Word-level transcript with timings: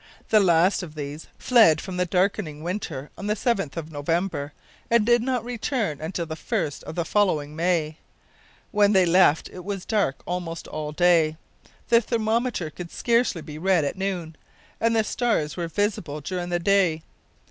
The 0.29 0.39
last 0.39 0.81
of 0.81 0.95
these 0.95 1.27
fled 1.37 1.79
from 1.79 1.97
the 1.97 2.07
darkening 2.07 2.63
winter 2.63 3.11
on 3.19 3.27
the 3.27 3.35
7th 3.35 3.77
of 3.77 3.91
November, 3.91 4.51
and 4.89 5.05
did 5.05 5.21
not 5.21 5.43
return 5.45 6.01
until 6.01 6.25
the 6.25 6.35
1st 6.35 6.81
of 6.85 6.95
the 6.95 7.05
following 7.05 7.55
May. 7.55 7.97
When 8.71 8.93
they 8.93 9.05
left 9.05 9.47
it 9.49 9.63
was 9.63 9.85
dark 9.85 10.23
almost 10.25 10.67
all 10.67 10.91
day. 10.91 11.37
The 11.89 12.01
thermometer 12.01 12.71
could 12.71 12.89
scarcely 12.89 13.43
be 13.43 13.59
read 13.59 13.85
at 13.85 13.95
noon, 13.95 14.35
and 14.79 14.95
the 14.95 15.03
stars 15.03 15.55
were 15.55 15.67
visible 15.67 16.19
during 16.19 16.49
the 16.49 16.57
day. 16.57 17.03